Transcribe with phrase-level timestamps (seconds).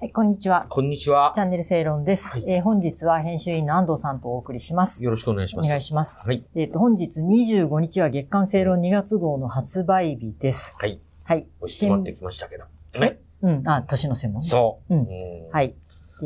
[0.00, 0.64] はい、こんにちは。
[0.68, 1.40] こんにちはチ。
[1.40, 2.28] ャンネル正論です。
[2.28, 5.04] はいえー本日は編集員の安藤さんとお送りします。
[5.04, 5.66] よろしくお願いします。
[5.66, 6.22] お願いします。
[6.24, 6.44] はい。
[6.54, 10.76] えっ、と、本日25日は月刊正論2月号の発売日です。
[10.80, 11.00] はい。
[11.24, 11.48] はい。
[11.58, 12.66] 押し詰まってきましたけど。
[12.92, 13.18] 新ね。
[13.42, 14.40] うん、あ、年の専門。
[14.40, 14.94] そう。
[14.94, 15.74] うんうんはい。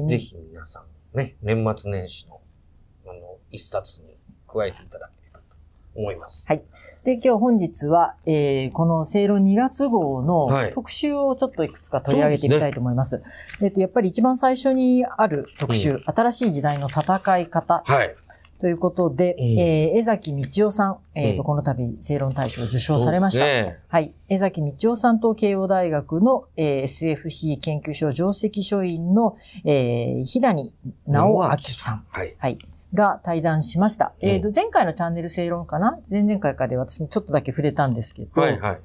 [0.06, 0.84] ぜひ皆さ
[1.14, 2.42] ん、ね、年末年始の、
[3.06, 4.18] あの、一冊に
[4.48, 5.21] 加えていただけ
[5.94, 6.48] 思います。
[6.48, 6.62] はい
[7.04, 13.22] で、今日本日は、えーこの正論2月号のはい特集をちょっといくつか取り上げてみたいと思います。
[13.60, 18.14] えっ、と、やっぱり一番最初にある特集、う新しい時代の戦い方はい。
[18.60, 23.44] ということで、うんえー江崎道夫さん、えっ、と、うんこの度正論大賞を受賞されました。
[23.44, 24.12] ねはい。
[24.28, 30.72] 江崎道夫さんと慶応大学の、えー SFC 研究所上席書院の、えー、日谷
[31.08, 32.04] 直明さん。
[32.08, 32.36] はい。
[32.38, 32.58] はい。
[32.94, 34.12] が対談しました。
[34.22, 35.98] うんえっ、と、前回のチャンネル正論かな？
[36.10, 38.78] 前々回かで私もちょっとだけ触れたんですけど、はい、はい。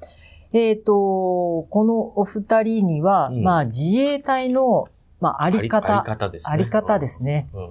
[0.52, 4.88] えっ、と、このお二人には、うんまあ、自衛隊の、
[5.20, 6.54] まあ、あり方、あり方ですね。
[6.54, 7.48] あり方ですね。
[7.52, 7.70] うん。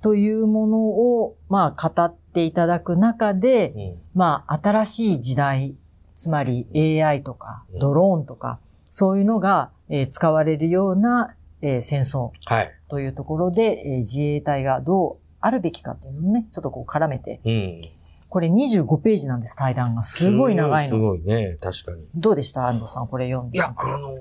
[0.00, 3.98] というものを、まあ、語っていただく中で、うん。
[4.14, 5.74] まあ、新しい時代、
[6.14, 6.68] つまり
[7.02, 8.60] AI とかうんドローンとか、
[8.90, 12.72] そういうのが、えー使われるような、えー戦争はい。
[12.88, 17.82] というところで、えー自衛隊がどうあるべきかというのをね、ちょっとこう絡めて、うん。
[18.30, 20.02] これ25ページなんです、対談が。
[20.02, 21.00] すごい長いすの。
[21.00, 21.58] ごいね。
[21.60, 22.06] 確かに。
[22.14, 23.58] どうでした安藤さん、これ読んで。
[23.58, 24.16] いや、あのー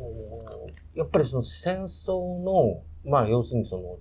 [0.96, 3.98] やっぱりその戦争の、まあ要するにその、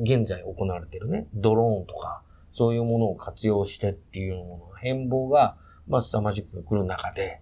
[0.00, 7.40] 現在行われているね、ドローンとか、そういうものを活用してっていうものの変貌が、まあ凄まじく来る中で、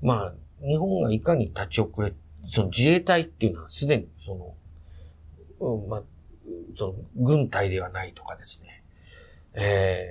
[0.00, 0.32] まあ、
[0.66, 2.14] 日本がいかに立ち遅れ、
[2.48, 4.56] その自衛隊っていうのはすでにそ
[5.60, 6.02] の、うん、まあ、
[6.74, 8.82] その、軍隊ではないとかですね、
[9.54, 10.08] え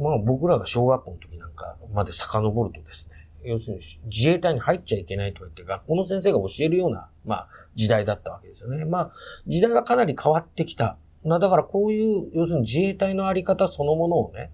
[0.00, 8.84] ー、まあ僕らが小学校の時なんかまで遡るとですね、要するに自衛隊に入っちゃいけないとか言って学校の先生が教えるような、まあ時代だったわけですよね。
[8.84, 9.12] まあ
[9.46, 10.96] 時代はかなり変わってきた。
[11.24, 14.50] なだからこういう、要するに自衛隊のあり方そのものをね、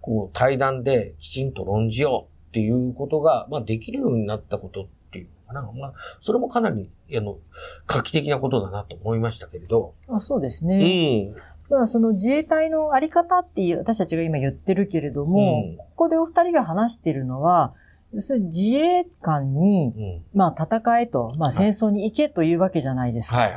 [0.00, 4.86] こう対談できちんと論じようっていうことが、まあできるようになったことっ
[5.46, 5.62] かな。
[5.62, 7.38] まあそれもかなり、あの、
[7.86, 9.94] 画期的なことだなと思いましたけれど。
[10.08, 11.30] あそうですうね。
[11.30, 11.36] ん。
[11.68, 17.72] まあ、その自衛隊のあり方っていう、私たちが今言ってるけれども、うんここでお二人が話しているのは、
[18.16, 20.38] 自衛官に、うん。
[20.38, 23.48] まあ、戦えと、まあ、はい戦争に行けというわけじゃないですか。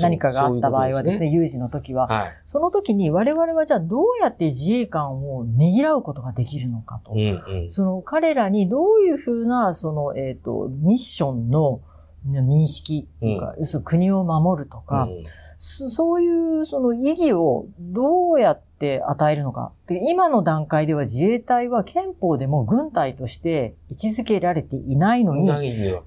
[0.00, 2.08] 何かがあった場合はですね、そう有事の時は。
[2.08, 2.32] はい。
[2.44, 7.12] その時に我々はじゃあどうやって自衛官をねぎらうことができるのかと。
[7.12, 7.70] うんうん。
[7.70, 11.80] その彼らにどういうふうな、その、えっ、と、ミッションの
[12.26, 15.24] 認識とか、要するに国を守るとか、うん
[15.64, 19.72] そそういうその意義をどうやって与えるのか。
[19.86, 25.48] で今の段階では自衛隊は憲法でも軍隊として位置づけられていないのに、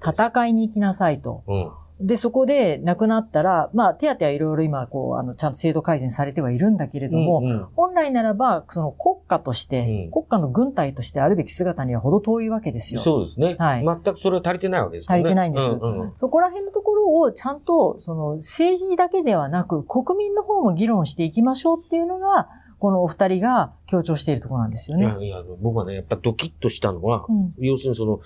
[0.06, 1.42] 戦いに行きなさいと。
[1.46, 1.70] うん。
[1.98, 13.00] で、そこで亡くなったら、まあ、手当はいろいろ今、こう、あの、ちゃんと制度改善されてはいるんだけれども、うんうん本来ならば、その国家として、うん国家の軍隊としてあるべき姿には程遠いわけですよ。
[13.00, 13.56] そうですね。
[13.58, 15.20] はい全くそれは足りてないわけですよね。
[15.20, 22.48] 足りてないんですうんうんそこら辺のところをちゃんと、その政治だけではなく、国民の方も議論していきましょうっていうのが、
[22.78, 25.06] このお二人が強調しているところなんですよね。
[25.06, 27.54] いやいや、僕はね、やっぱドキッとしたのは、うん。
[27.58, 28.20] 要するにその、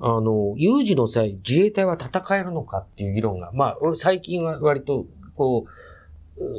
[0.00, 5.06] あの、有事の際、自衛隊は戦えるのかっていう議論が、まあ、最近は割と、
[5.36, 5.70] こう、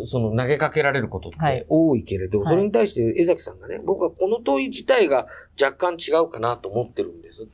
[0.03, 5.27] うその投げかけられることっはいて多いけれど、はいそれに対して江崎さんがね、僕はこの問い自体が
[5.61, 7.47] 若干違うかなと思ってるんです。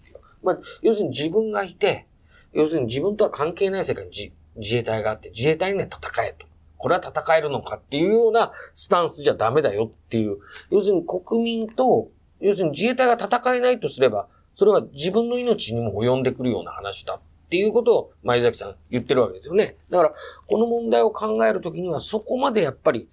[0.43, 2.07] まあ、要するに自分がいて、
[2.53, 6.48] 要するに自分とは関係ない世界に自自衛隊があって、自衛隊には戦えと。
[6.79, 10.37] これは戦えるのかっていうようなスタンスじゃダメだよっていう。
[10.71, 12.09] 要するに国民と、
[12.39, 17.19] 要するに自衛隊が戦えないとすれば、それは自分の命にも及んでくるような話だっ
[17.49, 19.75] ていうことを前崎さん言ってるわけですよね。
[19.89, 20.13] だから、
[20.47, 23.09] この問題を考えるときには、そこまでやっぱり、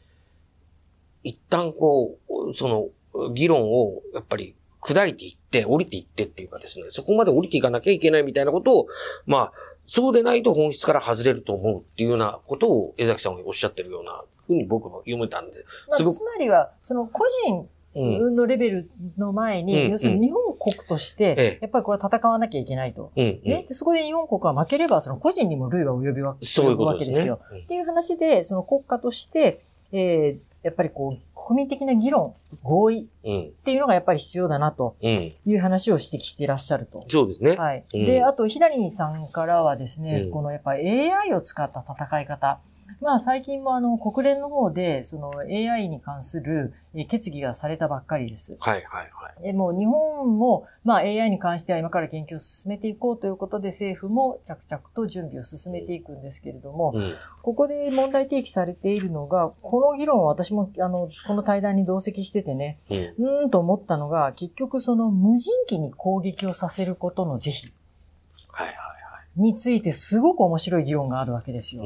[1.24, 8.88] 一旦こう、その、議論をやっぱり砕いていって、降りていってっていうかですね、そこまで降りていかなきゃいけないみたいなことを、
[9.26, 9.52] まあ、
[9.86, 17.68] そうでないと本質から外れると思うっていうようなことを江崎さんがおっしゃってるようなふうに僕も読めたんで、まあつ、まりは、その個人
[17.98, 23.10] うん、のレベルの前に、うん要するに日本国としええて、やっぱりこれは戦わなきゃいけないと。
[23.16, 27.14] うん、うんね、でそこで日本国は負ければ、その個人にも類は及びわそういうことですね。
[27.14, 27.40] けですよ。
[27.64, 32.34] っていう話で、その国家として、えーやっぱりこう、国民的な議論、
[32.64, 37.02] 合意うん、っていうのがやっぱり必要だなとうん、いう話を指摘していらっしゃると。
[37.08, 37.54] そうですね。
[37.54, 37.84] はい。
[37.94, 42.58] うんで、あと、ひだりさんからはですね、うんこのやっぱ AI を使った戦い方。
[43.00, 48.56] まあ最近もあの国連の方でその AI に関するえー決議がされたばっかりです。
[48.58, 49.42] はいはいはい。
[49.42, 57.14] でもう日本も、まあ、AI に関しては今から研究を進めていこうということで政府も着々と準備を進めていくんですけれども、うん。
[57.42, 62.96] ここで問題提起されているのが、この議論を私もあのこの対談に同席しててね、うん。
[62.96, 67.72] うーんと思ったのが、結局その無人機に攻撃をさせることの是非
[68.48, 68.85] はいはい
[69.36, 71.82] についてすごく面白い議論があるわけですよ。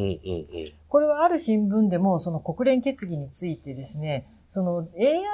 [0.89, 4.89] これはある新聞でも、その国連決議についてですね、その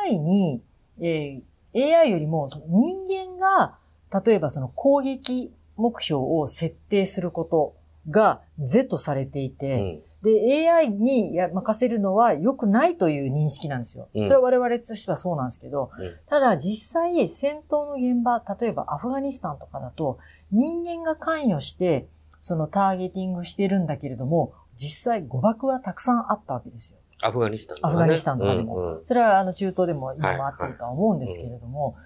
[0.07, 0.63] AI に、
[1.01, 1.43] えー
[1.77, 3.77] AI よりも人間が、
[4.25, 7.75] 例えばその攻撃目標を設定すること
[8.09, 14.09] が是とされていて、で、AI にや任せるのは良くないという認識なんですよ。
[14.15, 20.19] うんそれは我々としてはそうなんですけど、うんただ実際戦闘の現場、例えばアフガニスタンとかだと、
[20.53, 22.07] 人間が関与して、
[22.41, 26.99] そのターゲティングしてるんだけれども、実際誤爆はたくさんあったわけですよ。
[27.23, 28.77] アフガニスタンとかねアフガニスタンとかでも。
[28.77, 31.97] うんうんそれはあの中東でも今もあってるとは思うんですけれども、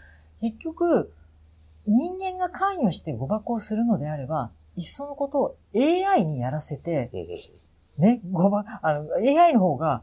[0.40, 1.12] 結局、
[1.86, 7.10] 人間が関与して誤爆をするのであれば、いっそのことを AI にやらせて、
[8.00, 10.02] ね、誤爆、あの、AI の方が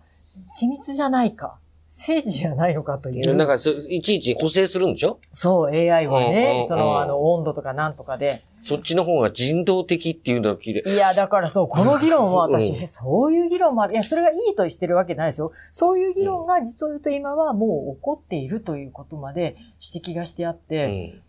[0.62, 1.58] 緻密じゃないか、
[1.88, 3.36] 政治じゃないのかという。
[3.36, 5.20] なんかそ、いちいち補正するんでしょ？
[5.32, 8.44] そう、AI はうんうんねう、んその、あの、温度とかなんとかで。
[8.62, 10.90] そっちの方が人道的っていうのを聞いて。
[10.92, 13.94] いや、だからそう、この議論も私、うんえそういう議論もある。
[13.94, 15.54] いや、それがいいとしてるわけないですよ。
[15.72, 19.56] そういう議論が実を言うと今はもう起こっているということまで
[19.96, 21.22] 指摘がしてあっうて、ん。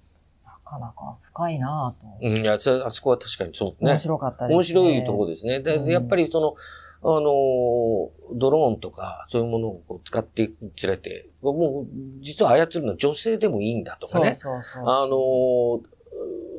[0.78, 2.18] なかなか深いなぁと。
[2.20, 3.98] うん、いや、そあそこは確かにそうね面。
[3.98, 4.54] 白かったです、ね。
[4.54, 5.60] 面白いところですね。
[5.62, 6.54] でうんやっぱりその、
[7.02, 11.86] あのードローンとか、そういうものをこう使っていくにつれて、もう、
[12.20, 14.34] 実は操るのは女性でもいいんだとかそうね。
[14.34, 14.82] そうそう。
[14.86, 15.98] あのー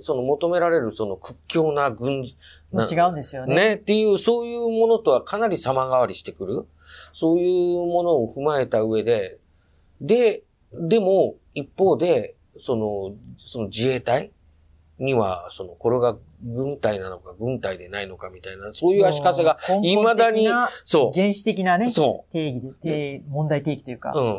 [0.02, 2.24] その求められるその屈強な軍、
[2.72, 3.56] な違うんですよね。
[3.56, 6.66] ね、っていう、そういうものとはかなり様変わりしてくる。
[7.12, 9.38] そういうものを踏まえた上で、
[10.02, 14.32] で、でも、一方で、その、その自衛隊
[15.00, 20.48] には、その、これが軍隊なのか、軍隊でないのかみたいな、そういう足かせが、もう根本未だに
[20.84, 24.38] そ原始的なねう、、そ定義で、で問題提起というか、う、うん。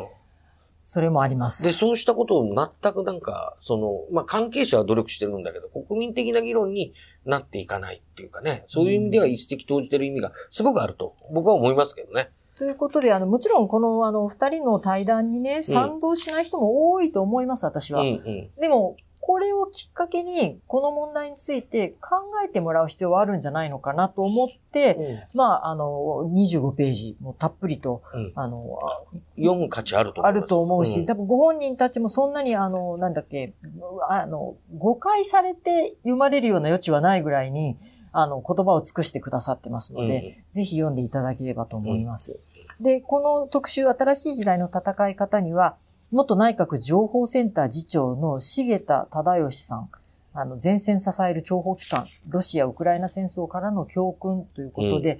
[0.83, 1.63] それもあります。
[1.63, 6.93] で、そうしたことを全くなんか、その、まあ、関係者は努力してるんだけど、国民的な議論に
[7.25, 12.29] なっていかないっていうかね、そういう意味では一石投じてる意味がすごくあると、僕は思いますけどね。
[12.61, 18.01] ということで、あの、もちろんこの、あの、二人の対談にね、賛同しない人も多いと思います、私は。
[18.01, 18.49] うんうん。
[18.61, 28.77] でも、これをきっかけに、この問題について考えてもらう必要はあるんじゃないのかなと思って、まあ、あの、25ページ、もうたっぷりと、うんあの、
[29.37, 30.41] 読む価値あると思あいます。
[30.43, 33.53] ると思うし、ん多分ご本人たちもそんなに、あの、なんだっけ、
[34.07, 37.77] あの、誤解されて読まれるような余地はないぐらいに、
[38.11, 42.39] あの、言葉を尽くしてくださってますので、ぜひ読んでいただければと思います。
[42.79, 45.77] で、この特集、新しい時代の戦い方には、
[46.11, 49.89] 元内閣情報センター次長の重田忠義さん、
[50.33, 55.19] あの、前線支える諜報機関、ロシア・ウクライナ戦争からの教訓ということで、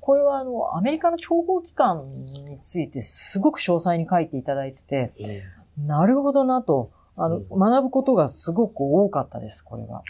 [0.00, 5.12] これはあの、アメリカの諜報機関についてすごく詳細に書いていただいてて、
[5.78, 10.02] なるほどなと、あの、うん学ぶことがすごく多かったです、これは。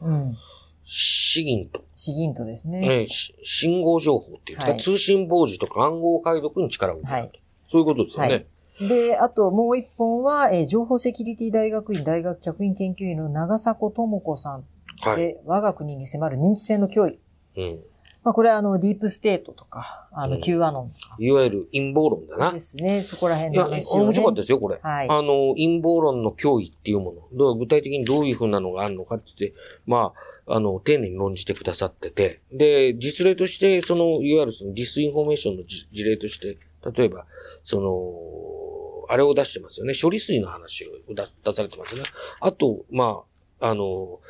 [0.00, 0.36] ああ、うん。
[0.84, 2.80] SIGINT、SIGINT ですね。
[2.80, 7.12] ね、し信号情報っていうんですか、はい通信傍受とか暗号解読に力を入れる。
[7.12, 7.32] はい
[7.68, 8.32] そういうことですよね。
[8.32, 8.46] はい
[8.88, 14.64] で、あともう一本は、えー情報セキュリティ大学院大学客員研究員の長迫智子さん
[15.00, 15.16] はい。
[15.18, 17.18] で、我が国に迫る認知戦の脅威。
[17.56, 17.80] うん。
[18.24, 22.60] まあ、これはあの、ディープステートとか、あの、うん QAnonといわゆる陰謀論だなかで。
[22.60, 23.02] すね。
[23.02, 24.04] そこら辺の話を、ね。
[24.04, 24.78] 面白かったですよ、これ。
[24.80, 25.08] はい。
[25.08, 27.54] あの、陰謀論の脅威っていうもの。
[27.56, 32.40] 具体的にどういうふうなのがあるのかって言って、まあ、あの、丁寧に論じてくださってて。
[32.52, 36.58] で、実例として、その、いわゆるその disinformation のじ事例として、
[36.94, 37.26] 例えば、
[37.62, 39.92] その、あれを出してますよね。
[40.00, 42.02] 処理水の話を出出されてますね。
[42.40, 43.22] あと、ま
[43.60, 44.20] あ、あの、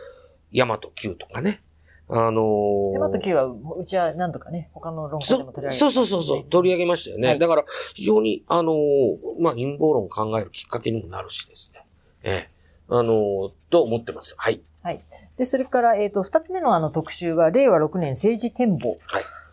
[0.50, 1.62] ヤマト Q とかね。
[2.09, 7.28] あので、また Q は、うちはなんとかね、他の論考でも取り上げてそうそうそうそう、取り上げましたよね。
[7.28, 7.64] はいだから、
[7.95, 8.76] 非常に、あのー
[9.40, 11.87] まあ、陰謀論を考えるきっかけにもなるしですね。
[12.23, 12.50] ええ。
[12.88, 14.35] あのーと思ってます。
[14.37, 14.61] はい。
[15.36, 18.88] で、それから、えっ、と、二つ目のあの特集は、令和6年政治展望。
[18.88, 18.98] はい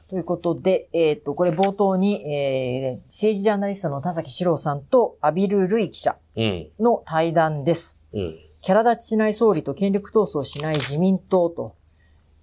[0.10, 6.68] ということで、えっ、と、これ冒頭に、えー政治ジャーナリストの田崎史郎さんとアビル・ルイ記者うん。
[6.80, 8.02] の対談です。
[8.12, 8.36] うん。
[8.62, 11.76] キャラ立ちしない総理と権力闘争しない自民党と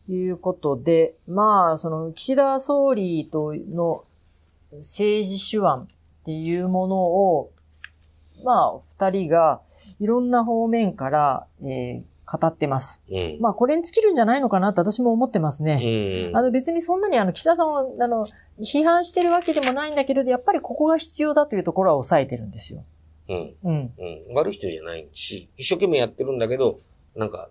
[0.09, 4.05] いうことで、まあ、その岸田総理との
[4.75, 7.51] 政治手腕っていうものを、
[8.45, 9.61] まあ、二人が
[9.99, 13.03] いろんな方面から、えー語ってます。
[13.09, 13.39] うん。
[13.41, 16.29] まあ、これに尽きるんじゃないのかなと私も思ってますね。
[16.31, 16.37] うん。
[16.37, 18.27] あの別にそんなにあの岸田さんをあの
[18.61, 22.85] 批判してるわけでもないんだけれど、やっぱりここが必要だというところは抑えてるんですよ。
[23.29, 23.55] うん。
[23.65, 23.93] うん。
[23.99, 24.35] うん。
[24.35, 26.79] 悪い人じゃないし、一生懸命やってるんだけど、
[27.15, 27.49] なんか、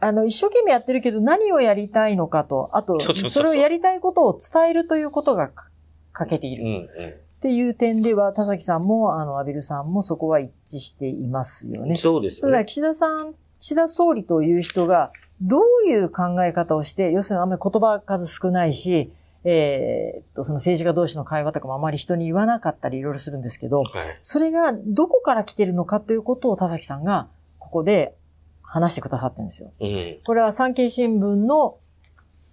[0.00, 5.70] あの、一生懸命やってるけど何をやりたいのかと、あと、それをやりたいことを伝えるということがか
[6.12, 6.90] 欠けていうんる。
[6.96, 11.88] うっていう点では、田崎さんも、あの、アビルさんもそこは一致していますよん。
[11.88, 11.96] ね。
[11.96, 12.64] そうですただ、ね。
[12.64, 19.10] 岸田さん、岸田総理という人が、どういう考え方をして、要するにあんまり言葉数少ないし、
[19.42, 23.88] えーっと、その政治家同士の会話とかもあまり人に言わなかったりいろいろするんですけど、はい。
[24.20, 27.28] それがどこから来てるのかということを田崎さんが
[27.58, 28.14] ここで
[28.60, 29.72] 話してくださってるんですよ。
[29.80, 30.18] うん。
[30.26, 31.78] これは産経新聞の、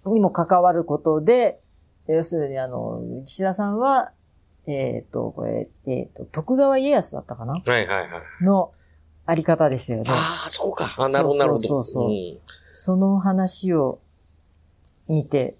[0.06, 1.60] にも関わることで、
[2.08, 4.12] 要するにあの、岸田さんは、
[4.66, 7.52] えーっと、これ、えーっと、徳川家康だったかな？
[7.52, 8.44] はいはいはい。
[8.44, 8.72] の
[9.32, 10.04] あり方でしたよね。
[10.08, 10.94] ああ、そうか。
[10.98, 11.62] あなるほど、なるほど。
[11.62, 13.98] そうそうそううんその話を
[15.08, 15.56] 見て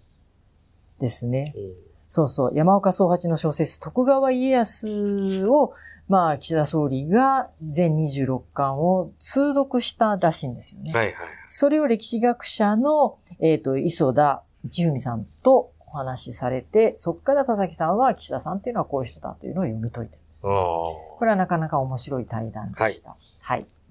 [0.99, 1.53] ですね。
[1.57, 2.53] うんそうそう。
[2.55, 5.73] 山岡宗八の小説、徳川家康を、
[6.11, 10.93] まあ、岸田総理が全26巻を通読したらしいんですよね。
[10.93, 11.15] はいはい。
[11.49, 20.43] それを歴史学者の、えっ、と、磯田一文さんとお話しされて、そこから田崎さんは岸田さんというのはこういう人だというのを読み解いてるんです。
[20.45, 23.09] あこれはなかなか面白い対談でした。
[23.09, 23.32] はい。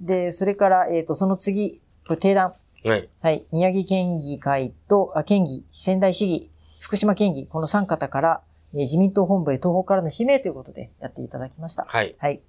[0.01, 2.53] で、それから、えっ、と、その次、これ定談。
[2.85, 2.89] あ。
[2.89, 3.09] はい。
[3.21, 3.45] はい。
[3.51, 8.41] 宮城県議会と、あ、県議、仙台市議、福島県議、この3方から、
[8.73, 11.85] えー自民党本部へ東北からの悲鳴ということでやっていただきました。
[11.87, 12.15] はい。
[12.17, 12.39] はい。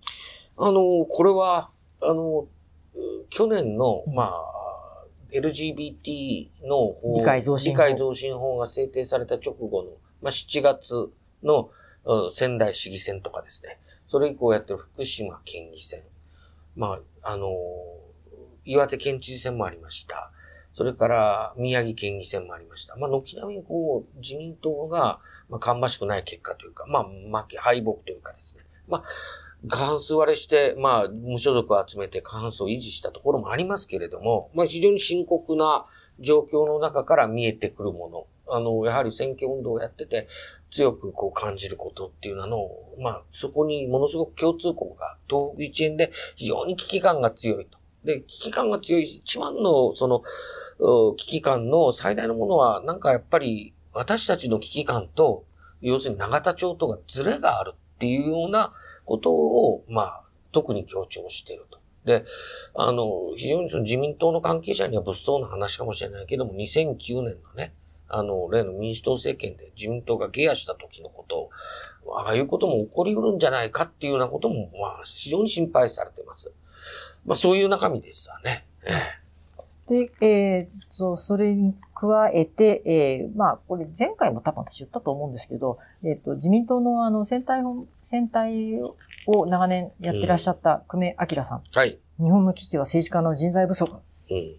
[0.57, 2.47] あの、これは、あの、
[2.95, 2.99] う
[3.31, 9.91] 去年の、うんまあ、LGBT の法理解増進法理解増進法が制定された直後の、
[10.23, 11.11] まあ、7月
[11.43, 11.71] の、
[12.05, 13.79] うん仙台市議選とかですね。
[14.09, 16.03] それ以降やってる福島県議選。
[16.77, 17.55] まあ、あの、
[18.65, 20.31] 岩手県知事選もありました。
[20.73, 22.97] それから宮城県議選もありました。
[22.97, 27.05] まあ、軒並みこう、自民党が、まあ、芳しくない結果というか、まあ、
[27.43, 28.65] 負け、敗北というかですね。
[28.89, 29.05] まあ、
[29.69, 35.87] 過半数割れして、まあ、無所属を集めて過半数を維持したところもありますけれども、まあ、非常に深刻な
[36.21, 38.27] 状況の中から見えてくるもの。
[38.55, 40.29] あの、やはり選挙運動をやってて、
[40.71, 47.79] 強くこう感じることっていうのを、まあ、そこにものすごく共通項が、東北一円で非常に危機感が強いと。
[48.05, 50.23] で、危機感が強いし、一番の、その、
[51.17, 55.45] 危機感の最大のものは、なんかやっぱり、私たちの危機感と、
[55.81, 58.73] 要するに永田町とがズレがあるっていうような
[59.05, 61.79] ことを、まあ、特に強調していると。
[62.05, 62.25] で、
[62.75, 67.75] あの、非常にその自民党の関係者には物騒な話かもしれないけども、2009年のね、
[68.13, 71.51] あの、例の民主党政権で自民党が下野した時のこと
[72.07, 76.53] を、ああいうことも起こりうるんじゃないかっていうようなことも、まあ、非常に心配されています。
[77.25, 78.67] まあ、そういう中身ですわね。
[78.85, 79.23] ええ
[79.89, 91.63] で、えー、と、それに加えて、えー、まあ、これ前回も多分私言ったと思うんですけど、えっ、と、自民党のあの、選対本、選対を長年やってらっしゃった久米明さん。
[91.75, 91.99] はい。
[92.19, 94.01] 日本の危機は政治家の人材不足っ
[94.31, 94.57] うん。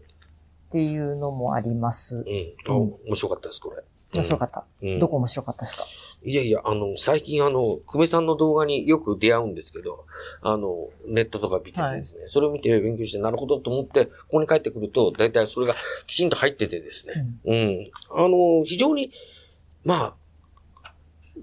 [0.73, 2.19] ていうのもありますう。
[2.21, 2.23] ん。
[2.67, 2.73] あ
[3.07, 3.83] 面白かったです、これ。
[4.13, 4.65] 面白かった。
[4.81, 5.85] うんどこ面白かったですか？
[6.23, 10.05] いやいや、あの、最近あの、久米さんの動画によく出会うんですけど、
[10.41, 15.75] あの、ネットとか見ててですね、それを見て勉強して、なるほどと思って、ここに帰ってくると、大体それが
[16.07, 17.91] きちんと入っててですね、うん。
[18.11, 19.11] あの、非常に、
[19.83, 20.15] まあ、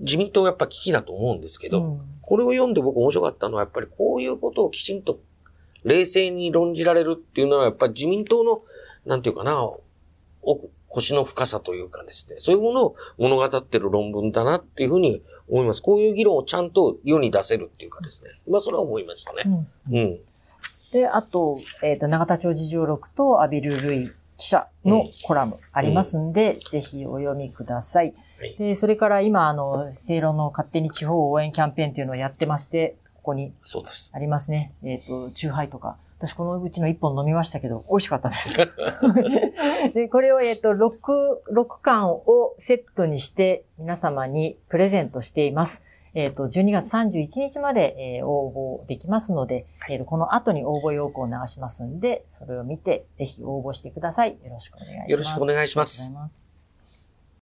[0.00, 5.18] 自民党やっぱ危機だと思うんですけど、うんこれを読んで僕面白かったのは、やっぱりこういうことをきちんと
[5.82, 8.62] 冷静に論じられるっていうのは、やっぱり自民党の、
[9.06, 9.70] なんていうかな、
[10.42, 15.82] 奥、腰の深さというかですね、そういうものを物語ってる論文だなっていうふうに思います。
[15.82, 18.30] こういう議論をちゃんと世に出せるっていうかですね。
[18.48, 19.42] まあ、それは思いましたね。
[19.46, 19.48] う
[19.92, 20.20] んうん。
[20.92, 28.06] で、あと、えっ、と、長田町事情録とアビル・ルイ記者のコラムありますんで、ぜひお読みください。
[28.06, 28.14] はい
[28.58, 33.52] で、それから今、あの、正論の勝手に地方応援キャンペーンというのをやってまして、ここに。
[34.14, 34.72] ありますね。
[34.82, 35.98] えっ、と、チューハイとか。
[36.20, 38.58] 私このうちの一本飲みましたけど、美味しかったです。
[39.94, 40.98] で、これを、えっ、と、6、
[41.50, 45.82] 6巻をセットにして皆様にプレゼントしています。
[46.12, 54.36] えっ、と、12月31日まで、えー応募できますので、えーとこの後に応募要項を流しますんで、それを見て、ぜひ応募してください。
[54.44, 55.12] よろしくお願いします。
[55.12, 56.49] よろしくお願いします。